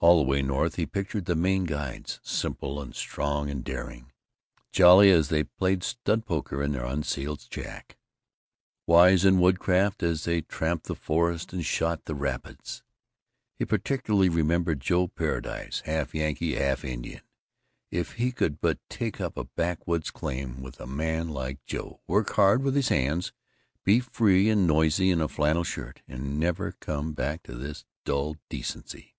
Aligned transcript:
All 0.00 0.18
the 0.18 0.22
way 0.30 0.42
north 0.42 0.76
he 0.76 0.86
pictured 0.86 1.24
the 1.24 1.34
Maine 1.34 1.64
guides: 1.64 2.20
simple 2.22 2.80
and 2.80 2.94
strong 2.94 3.50
and 3.50 3.64
daring, 3.64 4.12
jolly 4.70 5.10
as 5.10 5.28
they 5.28 5.42
played 5.42 5.82
stud 5.82 6.24
poker 6.24 6.62
in 6.62 6.70
their 6.70 6.84
unceiled 6.84 7.44
shack, 7.50 7.96
wise 8.86 9.24
in 9.24 9.40
woodcraft 9.40 10.04
as 10.04 10.22
they 10.22 10.42
tramped 10.42 10.86
the 10.86 10.94
forest 10.94 11.52
and 11.52 11.64
shot 11.66 12.04
the 12.04 12.14
rapids. 12.14 12.84
He 13.56 13.64
particularly 13.64 14.28
remembered 14.28 14.78
Joe 14.78 15.08
Paradise, 15.08 15.82
half 15.84 16.14
Yankee, 16.14 16.54
half 16.54 16.84
Indian. 16.84 17.22
If 17.90 18.12
he 18.12 18.30
could 18.30 18.60
but 18.60 18.78
take 18.88 19.20
up 19.20 19.36
a 19.36 19.42
backwoods 19.46 20.12
claim 20.12 20.62
with 20.62 20.78
a 20.78 20.86
man 20.86 21.30
like 21.30 21.60
Joe, 21.64 21.98
work 22.06 22.30
hard 22.34 22.62
with 22.62 22.76
his 22.76 22.90
hands, 22.90 23.32
be 23.82 23.98
free 23.98 24.48
and 24.48 24.64
noisy 24.64 25.10
in 25.10 25.20
a 25.20 25.26
flannel 25.26 25.64
shirt, 25.64 26.02
and 26.06 26.38
never 26.38 26.70
come 26.78 27.14
back 27.14 27.42
to 27.42 27.56
this 27.56 27.84
dull 28.04 28.36
decency! 28.48 29.16